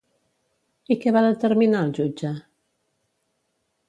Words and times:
I 0.95 0.95
què 1.03 1.11
va 1.17 1.21
determinar 1.25 1.81
el 1.89 1.93
jutge? 1.99 2.31